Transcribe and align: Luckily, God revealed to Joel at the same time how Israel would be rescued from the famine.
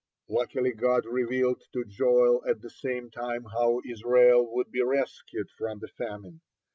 Luckily, 0.27 0.71
God 0.73 1.05
revealed 1.05 1.61
to 1.73 1.85
Joel 1.85 2.43
at 2.47 2.59
the 2.61 2.71
same 2.71 3.11
time 3.11 3.43
how 3.43 3.81
Israel 3.87 4.51
would 4.55 4.71
be 4.71 4.81
rescued 4.81 5.51
from 5.51 5.77
the 5.77 5.89
famine. 5.89 6.41